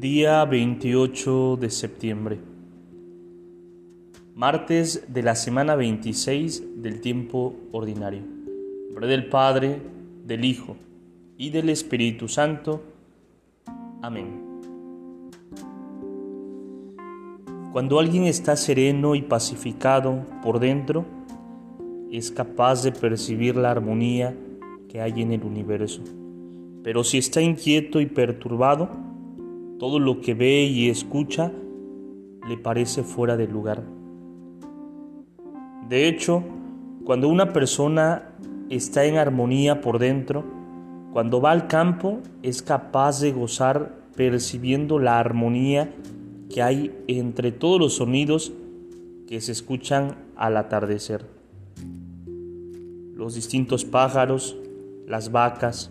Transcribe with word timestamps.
Día 0.00 0.42
28 0.46 1.58
de 1.60 1.68
septiembre. 1.68 2.38
Martes 4.34 5.04
de 5.12 5.22
la 5.22 5.34
semana 5.34 5.76
26 5.76 6.82
del 6.82 7.02
tiempo 7.02 7.54
ordinario. 7.70 8.22
Nombre 8.86 9.08
del 9.08 9.28
Padre, 9.28 9.76
del 10.24 10.46
Hijo 10.46 10.78
y 11.36 11.50
del 11.50 11.68
Espíritu 11.68 12.28
Santo. 12.28 12.82
Amén. 14.00 14.40
Cuando 17.70 17.98
alguien 17.98 18.24
está 18.24 18.56
sereno 18.56 19.14
y 19.14 19.20
pacificado 19.20 20.24
por 20.42 20.60
dentro, 20.60 21.04
es 22.10 22.30
capaz 22.30 22.84
de 22.84 22.92
percibir 22.92 23.54
la 23.54 23.70
armonía 23.70 24.34
que 24.88 25.02
hay 25.02 25.20
en 25.20 25.32
el 25.32 25.44
universo. 25.44 26.02
Pero 26.82 27.04
si 27.04 27.18
está 27.18 27.42
inquieto 27.42 28.00
y 28.00 28.06
perturbado, 28.06 29.09
todo 29.80 29.98
lo 29.98 30.20
que 30.20 30.34
ve 30.34 30.64
y 30.64 30.90
escucha 30.90 31.50
le 32.46 32.58
parece 32.58 33.02
fuera 33.02 33.38
de 33.38 33.48
lugar. 33.48 33.82
De 35.88 36.06
hecho, 36.06 36.44
cuando 37.06 37.28
una 37.28 37.54
persona 37.54 38.34
está 38.68 39.06
en 39.06 39.16
armonía 39.16 39.80
por 39.80 39.98
dentro, 39.98 40.44
cuando 41.14 41.40
va 41.40 41.52
al 41.52 41.66
campo 41.66 42.18
es 42.42 42.60
capaz 42.60 43.22
de 43.22 43.32
gozar 43.32 43.96
percibiendo 44.14 44.98
la 44.98 45.18
armonía 45.18 45.94
que 46.50 46.60
hay 46.62 46.94
entre 47.08 47.50
todos 47.50 47.80
los 47.80 47.94
sonidos 47.94 48.52
que 49.26 49.40
se 49.40 49.52
escuchan 49.52 50.14
al 50.36 50.58
atardecer. 50.58 51.24
Los 53.14 53.34
distintos 53.34 53.86
pájaros, 53.86 54.58
las 55.06 55.32
vacas, 55.32 55.90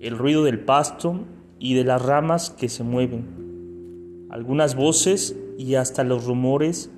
el 0.00 0.18
ruido 0.18 0.44
del 0.44 0.60
pasto 0.60 1.20
y 1.62 1.74
de 1.74 1.84
las 1.84 2.02
ramas 2.02 2.50
que 2.50 2.68
se 2.68 2.82
mueven, 2.82 4.26
algunas 4.30 4.74
voces 4.74 5.36
y 5.56 5.76
hasta 5.76 6.02
los 6.02 6.24
rumores 6.24 6.90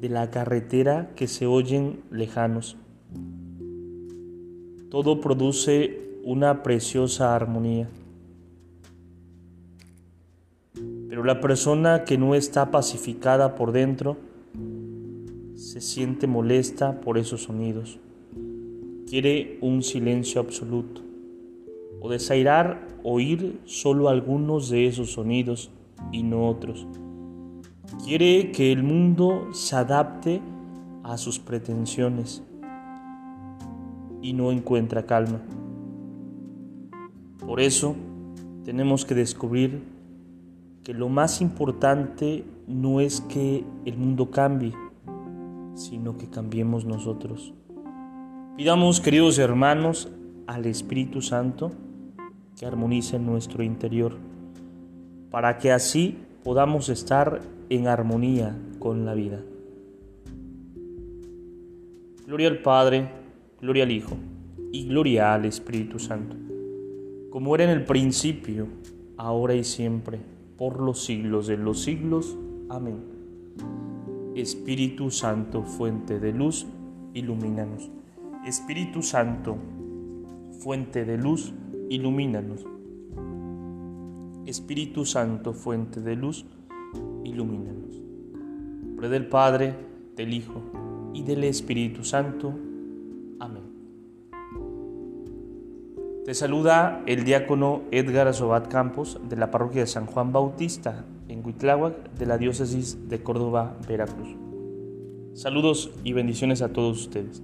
de 0.00 0.08
la 0.10 0.30
carretera 0.30 1.10
que 1.16 1.26
se 1.26 1.46
oyen 1.46 2.04
lejanos. 2.12 2.76
Todo 4.90 5.20
produce 5.20 6.20
una 6.22 6.62
preciosa 6.62 7.34
armonía. 7.34 7.88
Pero 11.08 11.24
la 11.24 11.40
persona 11.40 12.04
que 12.04 12.16
no 12.16 12.36
está 12.36 12.70
pacificada 12.70 13.56
por 13.56 13.72
dentro 13.72 14.18
se 15.56 15.80
siente 15.80 16.28
molesta 16.28 17.00
por 17.00 17.18
esos 17.18 17.42
sonidos. 17.42 17.98
Quiere 19.08 19.58
un 19.62 19.82
silencio 19.82 20.40
absoluto 20.40 21.11
o 22.02 22.08
desairar 22.08 22.88
oír 23.04 23.60
solo 23.64 24.08
algunos 24.08 24.68
de 24.68 24.88
esos 24.88 25.12
sonidos 25.12 25.70
y 26.10 26.24
no 26.24 26.48
otros. 26.48 26.84
Quiere 28.04 28.50
que 28.50 28.72
el 28.72 28.82
mundo 28.82 29.48
se 29.52 29.76
adapte 29.76 30.42
a 31.04 31.16
sus 31.16 31.38
pretensiones 31.38 32.42
y 34.20 34.32
no 34.32 34.50
encuentra 34.50 35.06
calma. 35.06 35.40
Por 37.38 37.60
eso 37.60 37.94
tenemos 38.64 39.04
que 39.04 39.14
descubrir 39.14 39.84
que 40.82 40.94
lo 40.94 41.08
más 41.08 41.40
importante 41.40 42.44
no 42.66 43.00
es 43.00 43.20
que 43.20 43.64
el 43.84 43.96
mundo 43.96 44.32
cambie, 44.32 44.72
sino 45.74 46.18
que 46.18 46.28
cambiemos 46.28 46.84
nosotros. 46.84 47.54
Pidamos, 48.56 49.00
queridos 49.00 49.38
hermanos, 49.38 50.10
al 50.48 50.66
Espíritu 50.66 51.22
Santo, 51.22 51.70
que 52.58 52.66
armonice 52.66 53.18
nuestro 53.18 53.62
interior, 53.62 54.16
para 55.30 55.58
que 55.58 55.72
así 55.72 56.18
podamos 56.44 56.88
estar 56.88 57.40
en 57.68 57.88
armonía 57.88 58.56
con 58.78 59.04
la 59.04 59.14
vida. 59.14 59.40
Gloria 62.26 62.48
al 62.48 62.62
Padre, 62.62 63.08
gloria 63.60 63.84
al 63.84 63.90
Hijo 63.90 64.16
y 64.72 64.86
gloria 64.86 65.34
al 65.34 65.44
Espíritu 65.44 65.98
Santo, 65.98 66.36
como 67.30 67.54
era 67.54 67.64
en 67.64 67.70
el 67.70 67.84
principio, 67.84 68.68
ahora 69.16 69.54
y 69.54 69.64
siempre, 69.64 70.18
por 70.56 70.80
los 70.80 71.04
siglos 71.04 71.46
de 71.46 71.56
los 71.56 71.82
siglos. 71.82 72.36
Amén. 72.68 73.12
Espíritu 74.34 75.10
Santo, 75.10 75.62
fuente 75.62 76.18
de 76.18 76.32
luz, 76.32 76.66
ilumínanos. 77.14 77.90
Espíritu 78.46 79.02
Santo, 79.02 79.56
fuente 80.60 81.04
de 81.04 81.18
luz, 81.18 81.52
ilumínanos. 81.92 82.64
Espíritu 84.46 85.04
Santo, 85.04 85.52
fuente 85.52 86.00
de 86.00 86.16
luz, 86.16 86.46
ilumínanos. 87.22 88.00
Nombre 88.86 89.10
del 89.10 89.26
Padre, 89.26 89.74
del 90.16 90.32
Hijo 90.32 90.62
y 91.12 91.22
del 91.22 91.44
Espíritu 91.44 92.02
Santo. 92.02 92.54
Amén. 93.38 93.62
Te 96.24 96.32
saluda 96.34 97.02
el 97.06 97.24
diácono 97.24 97.82
Edgar 97.90 98.26
Azobat 98.26 98.68
Campos 98.68 99.20
de 99.28 99.36
la 99.36 99.50
parroquia 99.50 99.82
de 99.82 99.86
San 99.86 100.06
Juan 100.06 100.32
Bautista 100.32 101.04
en 101.28 101.44
Huitláhuac 101.44 102.12
de 102.14 102.26
la 102.26 102.38
diócesis 102.38 103.08
de 103.10 103.22
Córdoba, 103.22 103.76
Veracruz. 103.86 104.34
Saludos 105.34 105.92
y 106.04 106.14
bendiciones 106.14 106.62
a 106.62 106.72
todos 106.72 107.00
ustedes. 107.02 107.42